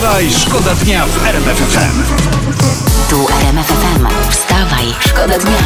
Wstawaj, 0.00 0.30
szkoda 0.30 0.74
dnia 0.74 1.06
w 1.06 1.26
RMF 1.26 1.58
FM. 1.58 2.02
Tu 3.10 3.26
RMF 3.40 3.66
FM. 3.66 4.30
Wstawaj, 4.30 4.86
szkoda 5.00 5.38
dnia. 5.38 5.58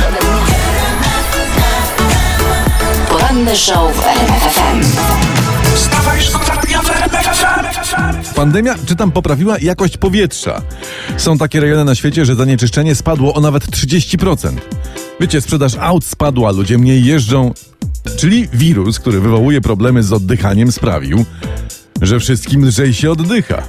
Poranny 3.09 3.57
show 3.57 3.97
w 3.97 4.07
RMF 4.07 4.43
FM. 4.43 4.83
Wstawaj, 5.75 6.23
szkoda 6.23 6.57
dnia 6.67 6.83
w 6.83 6.91
RMF 6.91 7.27
FM. 7.27 8.35
Pandemia, 8.35 8.75
czytam, 8.87 9.13
poprawiła 9.13 9.59
jakość 9.59 9.97
powietrza. 9.97 10.63
Są 11.17 11.39
takie 11.39 11.61
rejony 11.61 11.85
na 11.85 11.95
świecie, 11.95 12.25
że 12.25 12.35
zanieczyszczenie 12.35 12.95
spadło 12.95 13.35
o 13.35 13.41
nawet 13.41 13.65
30%. 13.65 14.57
Wiecie, 15.21 15.41
sprzedaż 15.41 15.73
aut 15.81 16.05
spadła, 16.05 16.51
ludzie 16.51 16.79
mniej 16.79 17.05
jeżdżą. 17.05 17.53
Czyli 18.17 18.49
wirus, 18.53 18.99
który 18.99 19.21
wywołuje 19.21 19.61
problemy 19.61 20.03
z 20.03 20.13
oddychaniem, 20.13 20.73
sprawił, 20.73 21.25
że 22.03 22.21
wszystkim 22.21 22.65
lżej 22.65 22.95
się 22.95 23.11
oddycha. 23.11 23.63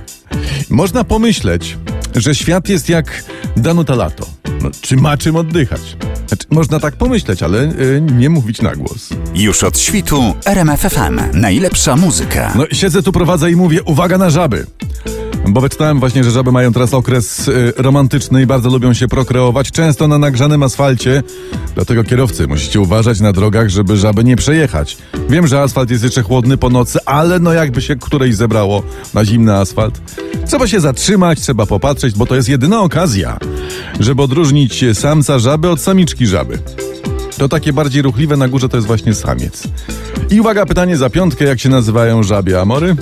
Można 0.69 1.03
pomyśleć, 1.03 1.77
że 2.15 2.35
świat 2.35 2.69
jest 2.69 2.89
jak 2.89 3.23
Danuta 3.57 3.95
Lato. 3.95 4.25
No, 4.61 4.69
czy 4.81 4.95
ma 4.95 5.17
czym 5.17 5.35
oddychać? 5.35 5.81
Znaczy, 6.27 6.45
można 6.49 6.79
tak 6.79 6.95
pomyśleć, 6.95 7.43
ale 7.43 7.63
y, 7.63 8.01
nie 8.01 8.29
mówić 8.29 8.61
na 8.61 8.75
głos. 8.75 9.09
Już 9.35 9.63
od 9.63 9.79
świtu 9.79 10.33
RMF 10.45 10.81
FM. 10.81 11.39
Najlepsza 11.39 11.95
muzyka. 11.95 12.53
No 12.55 12.65
siedzę 12.71 13.03
tu, 13.03 13.11
prowadzę 13.11 13.51
i 13.51 13.55
mówię, 13.55 13.83
uwaga 13.83 14.17
na 14.17 14.29
żaby. 14.29 14.65
Bo 15.47 15.61
wyczytałem 15.61 15.99
właśnie, 15.99 16.23
że 16.23 16.31
żaby 16.31 16.51
mają 16.51 16.73
teraz 16.73 16.93
okres 16.93 17.47
y, 17.47 17.73
romantyczny 17.77 18.41
i 18.41 18.45
bardzo 18.45 18.69
lubią 18.69 18.93
się 18.93 19.07
prokreować, 19.07 19.71
często 19.71 20.07
na 20.07 20.17
nagrzanym 20.17 20.63
asfalcie. 20.63 21.23
Dlatego 21.75 22.03
kierowcy 22.03 22.47
musicie 22.47 22.79
uważać 22.79 23.19
na 23.19 23.33
drogach, 23.33 23.69
żeby 23.69 23.97
żaby 23.97 24.23
nie 24.23 24.35
przejechać. 24.35 24.97
Wiem, 25.29 25.47
że 25.47 25.61
asfalt 25.61 25.89
jest 25.89 26.03
jeszcze 26.03 26.21
chłodny 26.21 26.57
po 26.57 26.69
nocy, 26.69 26.99
ale 27.05 27.39
no 27.39 27.53
jakby 27.53 27.81
się 27.81 27.95
którejś 27.95 28.35
zebrało 28.35 28.83
na 29.13 29.25
zimny 29.25 29.55
asfalt. 29.55 30.01
Trzeba 30.47 30.67
się 30.67 30.79
zatrzymać, 30.79 31.41
trzeba 31.41 31.65
popatrzeć, 31.65 32.15
bo 32.15 32.25
to 32.25 32.35
jest 32.35 32.49
jedyna 32.49 32.81
okazja, 32.81 33.37
żeby 33.99 34.21
odróżnić 34.21 34.85
samca 34.93 35.39
żaby 35.39 35.69
od 35.69 35.81
samiczki 35.81 36.27
żaby. 36.27 36.59
To 37.37 37.49
takie 37.49 37.73
bardziej 37.73 38.01
ruchliwe 38.01 38.37
na 38.37 38.47
górze 38.47 38.69
to 38.69 38.77
jest 38.77 38.87
właśnie 38.87 39.13
samiec. 39.13 39.63
I 40.31 40.41
uwaga, 40.41 40.65
pytanie 40.65 40.97
za 40.97 41.09
piątkę, 41.09 41.45
jak 41.45 41.59
się 41.59 41.69
nazywają 41.69 42.23
żabie 42.23 42.61
amory? 42.61 42.95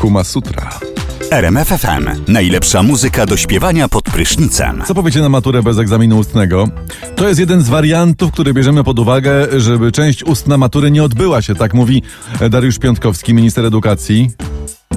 Kuma 0.00 0.24
Sutra. 0.24 0.89
RMF 1.30 1.68
FM. 1.68 2.32
Najlepsza 2.32 2.82
muzyka 2.82 3.26
do 3.26 3.36
śpiewania 3.36 3.88
pod 3.88 4.04
prysznicem. 4.04 4.82
Co 4.86 4.94
powiecie 4.94 5.20
na 5.20 5.28
maturę 5.28 5.62
bez 5.62 5.78
egzaminu 5.78 6.18
ustnego? 6.18 6.68
To 7.16 7.28
jest 7.28 7.40
jeden 7.40 7.62
z 7.62 7.68
wariantów, 7.68 8.32
który 8.32 8.54
bierzemy 8.54 8.84
pod 8.84 8.98
uwagę, 8.98 9.60
żeby 9.60 9.92
część 9.92 10.24
ustna 10.24 10.58
matury 10.58 10.90
nie 10.90 11.04
odbyła 11.04 11.42
się, 11.42 11.54
tak 11.54 11.74
mówi 11.74 12.02
Dariusz 12.50 12.78
Piątkowski, 12.78 13.34
minister 13.34 13.64
edukacji. 13.64 14.30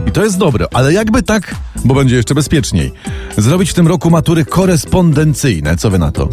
I 0.08 0.12
to 0.12 0.24
jest 0.24 0.38
dobre, 0.38 0.68
ale 0.74 0.94
jakby 0.94 1.24
tak, 1.24 1.56
bo 1.86 1.94
będzie 1.94 2.16
jeszcze 2.16 2.36
bezpieczniej, 2.36 2.92
zrobić 3.38 3.70
w 3.70 3.74
tym 3.74 3.88
roku 3.88 4.10
matury 4.10 4.46
korespondencyjne, 4.46 5.78
co 5.78 5.90
wy 5.90 6.00
na 6.00 6.12
to? 6.12 6.30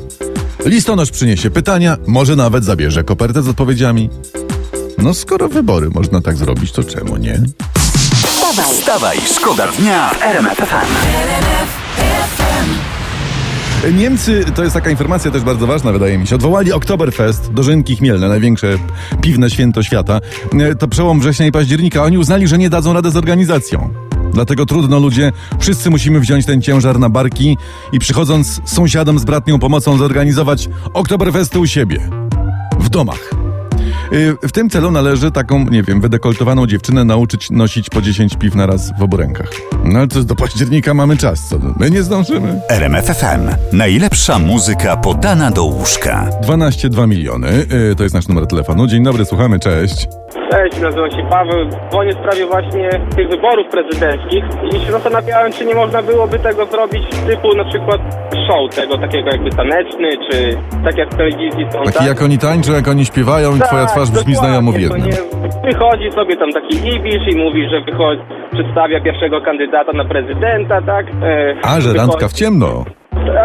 Listonosz 0.67 1.11
przyniesie 1.11 1.51
pytania, 1.51 1.97
może 2.07 2.37
nawet 2.37 2.65
zabierze 2.65 3.05
kopertę 3.05 3.43
z 3.43 3.49
odpowiedziami. 3.49 4.11
No 4.99 5.15
skoro 5.15 5.49
wybory 5.49 5.91
można 5.91 6.21
tak 6.21 6.37
zrobić, 6.37 6.73
to 6.73 6.85
czemu 6.85 7.17
nie? 7.17 7.43
Wstawaj, 8.61 8.75
Wstawaj, 8.75 9.19
szkoda 9.35 9.67
dnia 9.67 10.11
w. 13.83 13.93
Niemcy, 13.93 14.45
to 14.55 14.63
jest 14.63 14.75
taka 14.75 14.91
informacja 14.91 15.31
też 15.31 15.43
bardzo 15.43 15.67
ważna, 15.67 15.93
wydaje 15.93 16.19
mi 16.19 16.27
się, 16.27 16.35
odwołali 16.35 16.73
Oktoberfest, 16.73 17.53
dożynki 17.53 17.97
chmielne, 17.97 18.29
największe 18.29 18.79
piwne 19.21 19.51
święto 19.51 19.83
świata. 19.83 20.21
E, 20.61 20.75
To 20.75 20.89
przełom 20.89 21.21
września 21.21 21.47
i 21.47 21.53
października. 21.53 22.03
Oni 22.05 22.19
uznali, 22.19 22.49
że 22.49 22.59
nie 22.59 22.71
dadzą 22.71 22.93
rady 22.93 23.11
z 23.11 23.17
organizacją. 23.17 23.91
Dlatego 24.33 24.67
trudno 24.67 24.99
ludzie, 24.99 25.33
wszyscy 25.59 25.91
musimy 25.91 26.21
wziąć 26.21 26.47
ten 26.47 26.63
ciężar 26.63 26.99
na 26.99 27.09
barki 27.09 27.57
i 27.93 27.99
przychodząc 27.99 28.61
sąsiadom 28.65 29.19
z 29.19 29.25
bratnią 29.25 29.59
pomocą 29.59 29.97
zorganizować 29.99 30.69
Oktoberfesty 30.95 31.59
u 31.59 31.67
siebie. 31.67 32.11
W 32.81 32.89
domach. 32.89 33.40
Y, 34.13 34.37
W 34.49 34.53
tym 34.53 34.71
celu 34.71 34.91
należy 34.91 35.31
taką, 35.31 35.65
nie 35.71 35.83
wiem, 35.83 36.01
wydekoltowaną 36.01 36.67
dziewczynę 36.67 37.05
nauczyć 37.05 37.51
nosić 37.51 37.91
po 37.91 38.01
10 38.03 38.37
piw 38.37 38.55
na 38.55 38.67
raz 38.67 38.93
w 38.99 39.03
obu 39.03 39.17
rękach. 39.17 39.51
No 39.85 39.99
ale 39.99 40.09
to 40.09 40.25
do 40.25 40.35
października 40.35 40.95
mamy 40.95 41.17
czas, 41.17 41.49
co? 41.49 41.57
My 41.77 41.91
nie 41.91 42.03
zdążymy. 42.03 42.61
RMF 42.69 43.05
FM. 43.07 43.77
Najlepsza 43.77 44.39
muzyka 44.39 44.97
podana 44.97 45.51
do 45.51 45.65
łóżka. 45.65 46.27
12,2 46.43 47.09
miliony, 47.09 47.49
y, 47.93 47.97
to 47.97 48.03
jest 48.03 48.15
nasz 48.15 48.29
numer 48.29 48.47
telefonu. 48.47 48.87
Dzień 48.87 49.03
dobry, 49.05 49.25
słuchamy, 49.25 49.59
cześć. 49.59 50.09
Cześć, 50.51 50.81
nazywam 50.83 51.11
się 51.11 51.27
Paweł. 51.31 51.71
Dzwonię 51.91 52.13
w 52.13 52.19
sprawie 52.19 52.47
właśnie 52.47 52.91
tych 53.17 53.29
wyborów 53.29 53.67
prezydenckich 53.71 54.45
i 54.73 54.87
się 54.87 54.93
zastanawiałem, 54.93 55.53
czy 55.53 55.65
nie 55.67 55.75
można 55.75 56.03
byłoby 56.03 56.39
tego 56.39 56.67
zrobić 56.67 57.03
typu 57.27 57.57
na 57.57 57.65
przykład 57.65 58.01
show 58.47 58.75
tego, 58.75 58.99
takiego 58.99 59.31
jakby 59.31 59.51
taneczny, 59.51 60.09
czy 60.31 60.57
tak 60.85 60.97
jak 60.99 61.11
w 61.11 61.17
telewizji 61.17 61.67
są. 61.73 61.85
Taki 61.85 61.99
tak? 61.99 62.07
jak 62.07 62.23
oni 62.23 62.39
tańczą, 62.39 62.73
jak 62.73 62.89
oni 62.89 63.05
śpiewają 63.05 63.57
i 63.57 63.59
Tak, 63.59 63.69
twoja 63.69 63.87
twarz 63.87 64.00
brzmi 64.09 64.35
dokładnie, 64.35 64.35
znajomo 64.49 64.73
w 64.73 64.81
jednym. 64.81 65.11
Wychodzi 65.65 66.13
sobie 66.13 66.37
tam 66.37 66.53
taki 66.53 66.75
Ibisz 66.97 67.33
i 67.33 67.37
mówi, 67.37 67.69
że 67.69 67.81
wychodzi, 67.81 68.23
przedstawia 68.53 69.01
pierwszego 69.01 69.41
kandydata 69.41 69.93
na 69.93 70.05
prezydenta, 70.05 70.83
tak? 70.83 71.07
E, 71.23 71.55
A, 71.63 71.81
że 71.81 71.93
randka 71.93 72.29
w 72.29 72.33
ciemno. 72.33 72.85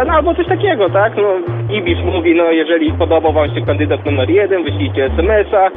no 0.08 0.14
albo 0.14 0.36
coś 0.36 0.48
takiego, 0.48 0.90
tak? 0.90 1.14
No, 1.18 1.30
Ibisz 1.76 2.04
mówi, 2.06 2.36
no 2.36 2.44
jeżeli 2.52 2.94
podobał 2.94 3.34
wam 3.34 3.56
się 3.56 3.62
kandydat 3.66 4.06
numer 4.06 4.30
jeden, 4.30 4.64
wyślijcie 4.64 5.06
SMS-a. 5.06 5.70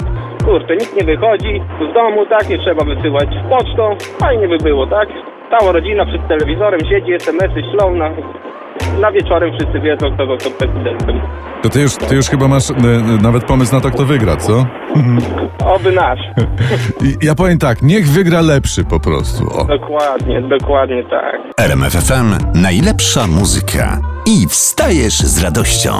Kurczę, 0.44 0.72
nikt 0.76 0.96
nie 0.96 1.04
wychodzi 1.04 1.60
z 1.90 1.94
domu, 1.94 2.26
tak? 2.26 2.48
Nie 2.48 2.58
trzeba 2.58 2.84
wysyłać 2.84 3.28
pocztą. 3.50 3.96
Fajnie 4.20 4.48
by 4.48 4.56
było, 4.58 4.86
tak? 4.86 5.08
Cała 5.50 5.72
rodzina 5.72 6.06
przed 6.06 6.28
telewizorem 6.28 6.80
siedzi, 6.90 7.12
SMS-y 7.12 7.62
ślą 7.72 7.94
na... 7.94 8.10
Na 9.00 9.12
wieczorem 9.12 9.50
wszyscy 9.58 9.80
wiedzą, 9.80 10.14
kto 10.14 10.26
został 10.26 10.52
prezydentem. 10.52 11.20
To 11.62 11.68
ty 11.68 11.80
już, 11.80 11.96
ty 11.96 12.14
już 12.16 12.26
chyba 12.26 12.48
masz 12.48 12.70
e, 12.70 12.74
e, 12.74 13.22
nawet 13.22 13.44
pomysł 13.44 13.74
na 13.74 13.80
to, 13.80 13.90
kto 13.90 14.04
wygra, 14.04 14.36
co? 14.36 14.66
Oby 15.64 15.92
nasz. 15.92 16.18
Ja 17.22 17.34
powiem 17.34 17.58
tak, 17.58 17.82
niech 17.82 18.08
wygra 18.08 18.40
lepszy 18.40 18.84
po 18.84 19.00
prostu. 19.00 19.58
O. 19.58 19.64
dokładnie, 19.64 20.42
dokładnie 20.42 21.04
tak. 21.10 21.34
RMF 21.60 21.92
FM. 21.92 22.34
Najlepsza 22.54 23.26
muzyka. 23.26 24.00
I 24.26 24.46
wstajesz 24.48 25.18
z 25.18 25.42
radością. 25.42 25.92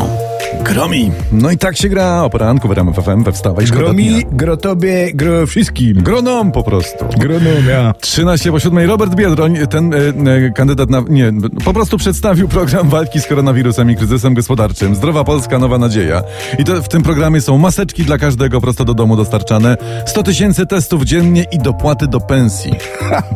Gromi. 0.64 1.10
No 1.32 1.50
i 1.50 1.58
tak 1.58 1.76
się 1.76 1.88
gra 1.88 2.24
o 2.24 2.30
poranku 2.30 2.68
w 2.68 2.72
RMF 2.72 2.96
FM 2.96 3.24
we 3.24 3.32
Wstawaj 3.32 3.66
Szkoda 3.66 3.82
Gro 3.82 3.92
Dnia. 3.92 4.16
mi, 4.16 4.24
gro 4.32 4.56
tobie, 4.56 5.12
gro 5.14 5.46
wszystkim. 5.46 6.02
Gronom 6.02 6.52
po 6.52 6.62
prostu. 6.62 7.04
Gronom, 7.18 7.68
ja. 7.68 7.94
13 8.00 8.50
po 8.52 8.60
7 8.60 8.78
Robert 8.78 9.14
Biedroń, 9.14 9.56
ten 9.70 9.94
e, 9.94 9.96
e, 9.96 10.50
kandydat 10.50 10.90
na. 10.90 11.02
Nie, 11.08 11.32
po 11.64 11.72
prostu 11.72 11.98
przedstawił 11.98 12.48
program 12.48 12.88
walki 12.88 13.20
z 13.20 13.26
koronawirusem 13.26 13.90
i 13.90 13.96
kryzysem 13.96 14.34
gospodarczym. 14.34 14.94
Zdrowa 14.94 15.24
Polska, 15.24 15.58
nowa 15.58 15.78
nadzieja. 15.78 16.22
I 16.58 16.64
to 16.64 16.82
w 16.82 16.88
tym 16.88 17.02
programie 17.02 17.40
są 17.40 17.58
maseczki 17.58 18.04
dla 18.04 18.18
każdego 18.18 18.60
prosto 18.60 18.84
do 18.88 18.94
domu 18.94 19.16
dostarczane, 19.16 19.76
100 20.06 20.22
tysięcy 20.22 20.66
testów 20.66 21.02
dziennie 21.04 21.44
i 21.52 21.58
dopłaty 21.58 22.06
do 22.06 22.20
pensji. 22.20 22.72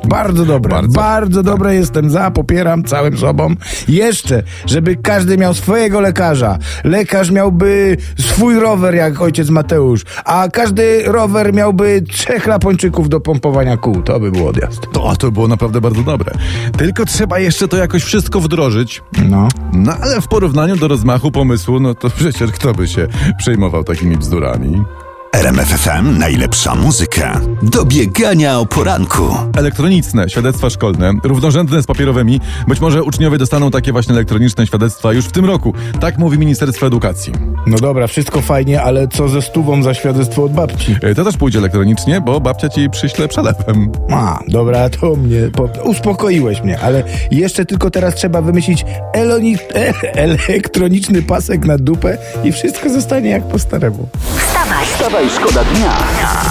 Bardzo 0.05 0.45
dobre, 0.45 0.71
Bardzo. 0.71 0.93
bardzo, 1.01 1.43
dobre 1.43 1.75
jestem 1.75 2.11
za, 2.11 2.31
popieram 2.31 2.85
całym 2.85 3.19
sobą. 3.19 3.55
Jeszcze, 3.89 4.43
żeby 4.67 4.97
każdy 4.97 5.39
miał 5.39 5.55
swojego 5.55 6.01
lekarza. 6.01 6.59
Lekarz 6.85 7.31
miałby 7.31 7.97
swój 8.19 8.55
rower, 8.61 8.95
jak 8.95 9.21
ojciec 9.21 9.51
Mateusz, 9.51 10.05
a 10.25 10.49
każdy 10.53 11.03
rower 11.07 11.55
miałby 11.55 12.03
trzech 12.09 12.47
Lapończyków 12.47 13.09
do 13.09 13.21
pompowania 13.21 13.77
kół. 13.77 14.03
To 14.03 14.21
by 14.21 14.31
był 14.31 14.49
odjazd. 14.49 14.81
To, 14.93 15.17
to 15.17 15.31
było 15.31 15.49
naprawdę 15.49 15.81
bardzo 15.81 16.03
dobre. 16.03 16.33
Tylko 16.79 17.05
trzeba 17.05 17.39
jeszcze 17.39 17.69
to 17.69 17.77
jakoś 17.77 18.03
wszystko 18.03 18.41
wdrożyć. 18.41 19.03
No. 19.29 19.49
No 19.73 19.93
ale 20.03 20.21
w 20.21 20.29
porównaniu 20.29 20.77
do 20.77 20.89
rozmachu 20.89 21.31
pomysłu, 21.31 21.81
no 21.81 21.95
to 21.95 22.11
przecież 22.11 22.51
kto 22.53 22.73
by 22.75 22.89
się 22.89 23.09
przejmował 23.39 23.85
takimi 23.85 24.17
bzdurami? 24.17 24.83
RMF 25.33 25.69
FM. 25.69 26.19
Najlepsza 26.19 26.75
muzyka 26.75 27.41
do 27.63 27.85
biegania 27.85 28.59
o 28.59 28.67
poranku. 28.67 29.23
Elektroniczne 29.57 30.29
świadectwa 30.31 30.71
szkolne, 30.71 31.13
równorzędne 31.25 31.83
z 31.83 31.87
papierowymi. 31.87 32.41
Być 32.69 32.81
może 32.81 33.03
uczniowie 33.03 33.39
dostaną 33.39 33.71
takie 33.71 33.93
właśnie 33.93 34.15
elektroniczne 34.15 34.67
świadectwa 34.67 35.13
już 35.13 35.25
w 35.25 35.33
tym 35.33 35.45
roku. 35.45 35.75
Tak 36.01 36.19
mówi 36.19 36.39
Ministerstwo 36.39 36.87
Edukacji. 36.87 37.33
No 37.67 37.77
dobra, 37.79 38.07
wszystko 38.07 38.41
fajnie, 38.41 38.83
ale 38.83 39.09
co 39.09 39.29
ze 39.29 39.43
stówą 39.43 39.83
za 39.83 39.95
świadectwo 39.95 40.45
od 40.45 40.53
babci? 40.53 40.97
E, 41.03 41.15
To 41.15 41.25
też 41.25 41.37
pójdzie 41.37 41.59
elektronicznie, 41.59 42.21
bo 42.21 42.41
babcia 42.41 42.69
ci 42.69 42.91
przyśle 42.91 43.29
przelewem. 43.29 43.93
A, 44.11 44.39
dobra, 44.49 44.91
to 44.91 45.17
mnie, 45.17 45.41
po, 45.57 45.69
uspokoiłeś 45.85 46.63
mnie, 46.63 46.81
ale 46.81 47.03
jeszcze 47.31 47.65
tylko 47.65 47.91
teraz 47.91 48.15
trzeba 48.15 48.43
wymyślić 48.43 48.85
eloni, 49.13 49.57
e, 49.75 49.93
elektroniczny 50.27 51.23
pasek 51.23 51.65
na 51.65 51.79
dupę 51.79 52.19
i 52.45 52.53
wszystko 52.53 52.91
zostanie 52.91 53.31
jak 53.31 53.49
po 53.49 53.59
staremu. 53.59 54.09
wstawaj, 54.39 54.87
Wstawaj, 54.87 55.22
szkoda 55.31 55.65
dnia. 55.65 55.93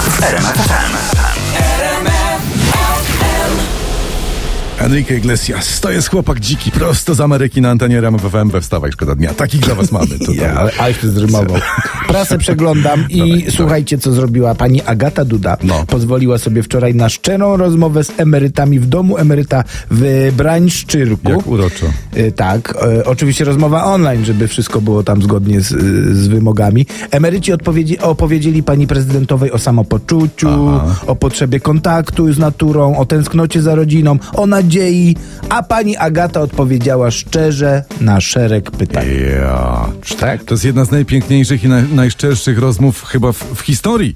W 0.08 0.24
RMF 0.24 1.21
Enrique 4.82 5.18
Iglesias, 5.18 5.80
to 5.80 5.92
jest 5.92 6.10
chłopak 6.10 6.40
dziki, 6.40 6.72
prosto 6.72 7.16
z 7.16 7.22
Ameryki 7.22 7.62
na 7.62 7.70
antenie 7.70 8.02
RAM 8.02 8.20
FM 8.20 8.50
we 8.50 8.62
Wstawaj, 8.62 8.92
szkoda 8.92 9.16
dnia. 9.16 9.34
Takich 9.34 9.62
dla 9.62 9.76
was 9.76 9.92
mamy 9.92 10.08
tutaj. 10.08 10.36
Ja, 10.42 10.54
ale, 10.54 10.94
zrymował. 11.04 11.58
Prasę 12.08 12.38
przeglądam 12.38 13.06
i 13.10 13.46
słuchajcie, 13.50 13.98
co 13.98 14.12
zrobiła 14.12 14.56
pani 14.56 14.82
Agata 14.82 15.26
Duda. 15.26 15.58
No. 15.64 15.86
Pozwoliła 15.88 16.38
sobie 16.38 16.64
wczoraj 16.64 16.96
na 16.96 17.10
szczerą 17.10 17.58
rozmowę 17.58 18.04
z 18.04 18.12
emerytami 18.18 18.80
w 18.80 18.86
domu 18.86 19.18
emeryta 19.18 19.64
w 19.92 20.32
Brańszczyrku. 20.38 21.32
Jak 21.32 21.48
uroczo. 21.48 21.86
Y, 22.18 22.32
Tak, 22.32 22.76
y, 23.00 23.06
oczywiście 23.06 23.46
rozmowa 23.46 23.86
online, 23.86 24.26
żeby 24.26 24.48
wszystko 24.48 24.82
było 24.82 25.04
tam 25.04 25.22
zgodnie 25.22 25.62
z, 25.62 25.72
y, 25.72 26.16
z 26.16 26.28
wymogami. 26.28 26.86
Emeryci 27.12 27.54
odpowiedzi, 27.54 28.00
opowiedzieli 28.00 28.64
pani 28.64 28.88
prezydentowej 28.88 29.52
o 29.52 29.60
samopoczuciu, 29.60 30.50
Aha. 30.50 30.96
o 31.08 31.16
potrzebie 31.16 31.60
kontaktu 31.60 32.34
z 32.34 32.40
naturą, 32.40 32.98
o 32.98 33.06
tęsknocie 33.06 33.62
za 33.62 33.76
rodziną, 33.76 34.20
o 34.34 34.48
nadziei, 34.48 34.71
a 35.50 35.64
pani 35.64 35.98
Agata 35.98 36.42
odpowiedziała 36.42 37.12
szczerze 37.12 37.84
na 38.02 38.22
szereg 38.22 38.72
pytań. 38.72 39.06
Ja. 39.42 39.90
Tak? 40.20 40.44
To 40.44 40.54
jest 40.54 40.66
jedna 40.66 40.86
z 40.86 40.92
najpiękniejszych 40.92 41.64
i 41.64 41.68
naj, 41.68 41.84
najszczerszych 41.94 42.60
rozmów 42.60 43.04
chyba 43.04 43.32
w, 43.32 43.38
w 43.38 43.60
historii. 43.62 44.16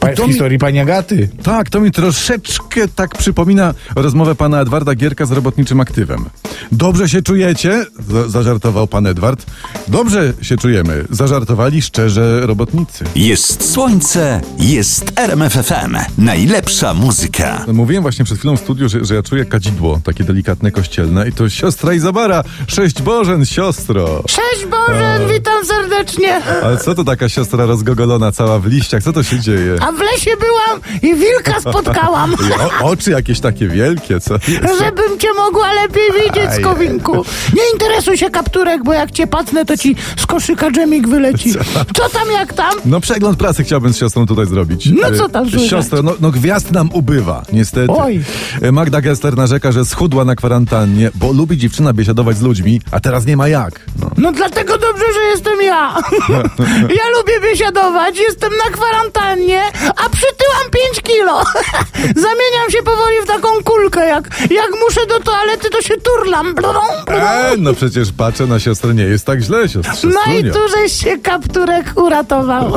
Pa, 0.00 0.08
w 0.12 0.18
mi- 0.18 0.26
historii 0.26 0.58
pani 0.58 0.78
Agaty. 0.80 1.28
Tak, 1.42 1.70
to 1.70 1.80
mi 1.80 1.90
troszeczkę 1.90 2.88
tak 2.88 3.18
przypomina 3.18 3.74
rozmowę 3.96 4.34
pana 4.34 4.60
Edwarda 4.60 4.94
Gierka 4.94 5.26
z 5.26 5.32
robotniczym 5.32 5.80
aktywem. 5.80 6.24
Dobrze 6.72 7.08
się 7.08 7.22
czujecie? 7.22 7.86
Za- 8.10 8.28
zażartował 8.28 8.86
pan 8.86 9.06
Edward. 9.06 9.46
Dobrze 9.88 10.32
się 10.42 10.56
czujemy. 10.56 11.04
Zażartowali 11.10 11.82
szczerze 11.82 12.46
robotnicy. 12.46 13.04
Jest 13.16 13.72
słońce, 13.72 14.40
jest 14.58 15.12
RMFFM. 15.16 15.96
Najlepsza 16.18 16.94
muzyka. 16.94 17.64
Mówiłem 17.72 18.02
właśnie 18.02 18.24
przed 18.24 18.38
chwilą 18.38 18.56
w 18.56 18.60
studiu, 18.60 18.88
że, 18.88 19.04
że 19.04 19.14
ja 19.14 19.22
czuję 19.22 19.44
kadzidło, 19.44 20.00
takie 20.04 20.24
delikatne 20.24 20.70
kościelne 20.70 21.28
i 21.28 21.32
to 21.32 21.48
siostra 21.48 21.92
Izabara. 21.94 22.44
Sześć 22.66 23.02
Bożen, 23.02 23.46
siostro. 23.46 24.22
Cześć 24.28 24.66
Boże, 24.66 25.18
witam 25.34 25.64
serdecznie. 25.66 26.42
Ale 26.62 26.76
co 26.76 26.94
to 26.94 27.04
taka 27.04 27.28
siostra 27.28 27.66
rozgogolona 27.66 28.32
cała 28.32 28.58
w 28.58 28.66
liściach? 28.66 29.02
Co 29.02 29.12
to 29.12 29.22
się 29.22 29.40
dzieje? 29.40 29.76
A 29.80 29.92
w 29.92 29.98
lesie 30.00 30.30
byłam 30.40 30.80
i 31.02 31.14
wilka 31.20 31.60
spotkałam. 31.60 32.34
O, 32.80 32.84
oczy 32.84 33.10
jakieś 33.10 33.40
takie 33.40 33.68
wielkie, 33.68 34.20
co? 34.20 34.34
Żebym 34.78 35.18
cię 35.18 35.28
mogła 35.36 35.72
lepiej 35.72 36.02
widzieć, 36.24 36.50
Aj. 36.54 36.60
Skowinku. 36.62 37.24
Nie 37.56 37.62
interesuj 37.72 38.16
się 38.18 38.30
kapturek, 38.30 38.84
bo 38.84 38.92
jak 38.92 39.10
cię 39.10 39.26
pacnę, 39.26 39.64
to 39.64 39.76
ci 39.76 39.96
z 40.16 40.26
koszyka 40.26 40.70
dżemik 40.70 41.08
wyleci. 41.08 41.52
Co 41.96 42.08
tam, 42.08 42.30
jak 42.32 42.52
tam? 42.52 42.74
No 42.84 43.00
przegląd 43.00 43.38
pracy 43.38 43.64
chciałbym 43.64 43.92
z 43.94 43.98
siostrą 43.98 44.26
tutaj 44.26 44.46
zrobić. 44.46 44.88
No 45.00 45.18
co 45.18 45.28
tam 45.28 45.46
E, 45.46 45.50
słychać? 45.50 45.70
Siostro, 45.70 46.02
no, 46.02 46.14
no 46.20 46.30
gwiazd 46.30 46.72
nam 46.72 46.90
ubywa, 46.92 47.42
niestety. 47.52 47.92
Oj. 47.92 48.22
E, 48.62 48.72
Magda 48.72 49.00
Gessler 49.00 49.36
narzeka, 49.36 49.72
że 49.72 49.84
schudła 49.84 50.24
na 50.24 50.36
kwarantannie, 50.36 51.10
bo 51.14 51.32
lubi 51.32 51.58
dziewczyna 51.58 51.92
biesiadować 51.92 52.36
z 52.36 52.42
ludźmi, 52.42 52.80
a 52.90 53.00
teraz 53.00 53.26
nie 53.26 53.36
ma 53.36 53.48
jak. 53.48 53.80
No. 54.00 54.10
No 54.16 54.32
dlatego 54.32 54.78
dobrze, 54.78 55.04
że 55.14 55.20
jestem 55.20 55.62
ja. 55.62 55.94
Ja 56.98 57.08
lubię 57.18 57.48
biesiadować, 57.50 58.18
jestem 58.18 58.52
na 58.64 58.70
kwarantannie, 58.76 59.62
a 59.88 60.08
przytyłam 60.08 60.70
5 60.94 61.02
kilo. 61.02 61.42
Zamieniam 62.26 62.70
się 62.70 62.82
powoli 62.84 63.16
w 63.24 63.26
taką 63.26 63.48
kulkę. 63.64 64.06
Jak, 64.08 64.28
jak 64.50 64.70
muszę 64.84 65.06
do 65.06 65.20
toalety, 65.20 65.70
to 65.70 65.82
się 65.82 65.94
turlam. 65.96 66.54
Blurą, 66.54 66.80
blurą. 67.06 67.20
E, 67.20 67.52
no 67.58 67.74
przecież 67.74 68.12
patrzę 68.12 68.46
na 68.46 68.58
siostrę, 68.60 68.94
nie 68.94 69.02
jest 69.04 69.26
tak 69.26 69.40
źle, 69.40 69.68
siostrze. 69.68 70.08
No 70.08 70.32
i 70.34 70.44
tu 70.44 70.58
żeś 70.76 70.92
się 70.92 71.18
kapturek 71.18 71.92
uratował. 71.96 72.72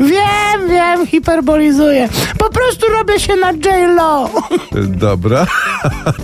wiem, 0.00 0.68
wiem, 0.68 1.06
hiperbolizuję. 1.06 2.08
Po 2.38 2.50
prostu 2.50 2.86
robię 2.92 3.20
się 3.20 3.36
na 3.36 3.52
J-Lo. 3.52 4.30
Dobra, 4.86 5.46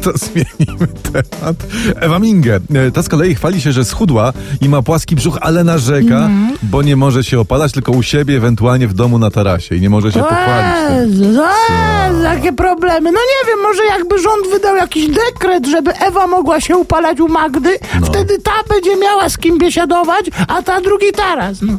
to 0.03 0.11
zmienimy 0.17 0.87
temat. 1.12 1.56
Ewa 2.00 2.19
Minge, 2.19 2.61
ta 2.94 3.03
z 3.03 3.08
kolei 3.08 3.35
chwali 3.35 3.61
się, 3.61 3.73
że 3.73 3.85
schudła 3.85 4.32
i 4.61 4.69
ma 4.69 4.82
płaski 4.82 5.17
brzuch, 5.17 5.38
ale 5.41 5.65
narzeka, 5.65 6.03
Mhm. 6.17 6.56
bo 6.62 6.82
nie 6.82 6.97
może 6.97 7.25
się 7.25 7.41
opalać, 7.41 7.73
tylko 7.73 7.93
u 7.93 8.03
siebie, 8.03 8.37
ewentualnie 8.37 8.88
w 8.88 8.94
domu 8.94 9.19
na 9.19 9.31
tarasie 9.31 9.75
i 9.75 9.81
nie 9.81 9.91
może 9.91 10.12
się 10.12 10.20
pochwalić. 10.20 10.88
tym. 10.88 11.01
Jezu, 11.02 11.25
Jezu, 11.25 12.22
jakie 12.25 12.52
problemy. 12.52 13.12
No 13.12 13.19
nie 13.20 13.49
wiem, 13.50 13.60
może 13.62 13.84
jakby 13.84 14.19
rząd 14.19 14.46
wydał 14.52 14.76
jakiś 14.76 15.06
dekret, 15.08 15.66
żeby 15.66 15.93
Ewa 15.94 16.26
mogła 16.26 16.60
się 16.60 16.76
upalać 16.76 17.20
u 17.20 17.28
Magdy, 17.28 17.78
No. 18.00 18.06
wtedy 18.06 18.38
ta 18.38 18.52
będzie 18.75 18.96
miała 18.96 19.28
z 19.28 19.38
kim 19.38 19.58
biesiadować, 19.58 20.26
a 20.49 20.62
ta 20.62 20.81
drugi 20.81 21.12
taras. 21.12 21.58
No. 21.62 21.72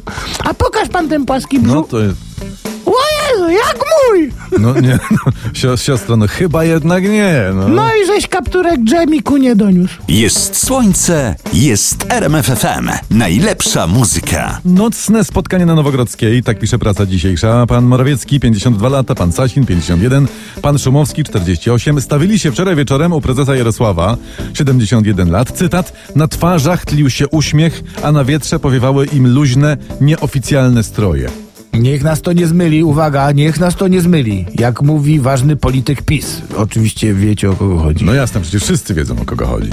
A 0.46 0.54
pokaż 0.54 0.90
pan 0.90 1.10
ten 1.10 1.26
płaski 1.26 1.60
brzuch. 1.60 1.76
No 1.76 1.84
to 1.84 2.00
jest... 2.00 2.33
Jak 3.52 3.78
mój! 4.10 4.32
No 4.60 4.80
nie, 4.82 5.00
no, 5.12 5.32
sio- 5.54 5.78
siostro, 5.86 6.18
no 6.18 6.28
chyba 6.28 6.64
jednak 6.64 7.04
nie, 7.04 7.36
no. 7.56 7.68
No 7.68 7.88
i 8.04 8.08
żeś 8.08 8.28
kapturek 8.28 8.80
dżemiku 8.84 9.38
nie 9.38 9.56
doniósł. 9.56 9.94
Jest 10.08 10.66
słońce, 10.66 11.36
jest 11.54 12.06
RMFFM. 12.10 12.90
Najlepsza 13.10 13.88
muzyka. 13.88 14.60
Nocne 14.66 15.24
spotkanie 15.24 15.66
na 15.66 15.76
Nowogrodzkiej, 15.76 16.44
tak 16.44 16.60
pisze 16.60 16.80
praca 16.80 17.06
dzisiejsza. 17.06 17.66
Pan 17.68 17.86
Morawiecki, 17.86 18.40
52 18.40 18.90
lata, 18.90 19.16
pan 19.16 19.32
Sasin, 19.32 19.66
51, 19.66 20.28
pan 20.62 20.78
Szumowski, 20.80 21.24
48. 21.24 22.02
Stawili 22.02 22.40
się 22.40 22.52
wczoraj 22.52 22.76
wieczorem 22.76 23.14
u 23.14 23.22
prezesa 23.22 23.56
Jarosława, 23.56 24.18
71 24.54 25.32
lat. 25.32 25.52
Cytat, 25.52 25.94
na 26.16 26.28
twarzach 26.28 26.86
tlił 26.86 27.10
się 27.10 27.28
uśmiech, 27.28 27.84
a 28.04 28.12
na 28.12 28.24
wietrze 28.26 28.60
powiewały 28.60 29.06
im 29.06 29.34
luźne, 29.34 29.78
nieoficjalne 30.02 30.84
stroje. 30.84 31.30
Niech 31.74 32.04
nas 32.04 32.22
to 32.22 32.34
nie 32.34 32.48
zmyli, 32.48 32.84
uwaga, 32.84 33.32
niech 33.32 33.60
nas 33.60 33.76
to 33.76 33.88
nie 33.88 34.02
zmyli. 34.02 34.46
Jak 34.60 34.82
mówi 34.82 35.20
ważny 35.20 35.56
polityk 35.56 36.02
PiS. 36.02 36.42
Oczywiście 36.58 37.14
wiecie 37.14 37.52
o 37.52 37.56
kogo 37.56 37.78
chodzi. 37.78 38.06
No 38.06 38.14
jasne, 38.14 38.42
przecież 38.42 38.64
wszyscy 38.64 38.94
wiedzą 38.94 39.20
o 39.22 39.26
kogo 39.26 39.46
chodzi. 39.46 39.70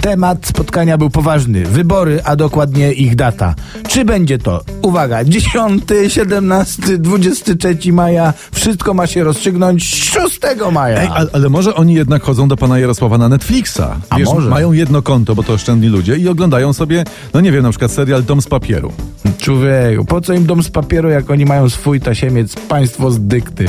Temat 0.00 0.46
spotkania 0.46 0.98
był 0.98 1.10
poważny. 1.10 1.64
Wybory, 1.64 2.20
a 2.24 2.36
dokładnie 2.36 2.92
ich 2.92 3.16
data. 3.16 3.54
Czy 3.88 4.04
będzie 4.04 4.38
to, 4.38 4.64
uwaga, 4.82 5.24
10, 5.24 5.82
17, 6.08 6.98
23 6.98 7.92
maja, 7.92 8.32
wszystko 8.52 8.94
ma 8.94 9.06
się 9.06 9.24
rozstrzygnąć 9.24 9.84
6 9.84 10.40
maja. 10.72 11.00
Ej, 11.00 11.08
ale, 11.14 11.30
ale 11.32 11.48
może 11.48 11.74
oni 11.74 11.94
jednak 11.94 12.22
chodzą 12.22 12.48
do 12.48 12.56
pana 12.56 12.78
Jarosława 12.78 13.18
na 13.18 13.28
Netflixa. 13.28 13.80
A 14.10 14.16
Wiesz, 14.16 14.28
może. 14.28 14.50
mają 14.50 14.72
jedno 14.72 15.02
konto, 15.02 15.34
bo 15.34 15.42
to 15.42 15.52
oszczędni 15.52 15.88
ludzie 15.88 16.16
i 16.16 16.28
oglądają 16.28 16.72
sobie, 16.72 17.04
no 17.34 17.40
nie 17.40 17.52
wiem, 17.52 17.62
na 17.62 17.70
przykład 17.70 17.90
serial 17.90 18.24
Dom 18.24 18.42
z 18.42 18.46
papieru. 18.46 18.92
Człowieku, 19.38 20.04
po 20.04 20.20
co 20.20 20.32
im 20.32 20.46
dom 20.46 20.62
z 20.62 20.70
papieru, 20.70 21.08
jak 21.08 21.30
oni 21.30 21.44
mają 21.44 21.70
swój 21.70 22.00
tasiemiec, 22.00 22.54
państwo 22.68 23.10
z 23.10 23.20
dykty? 23.20 23.68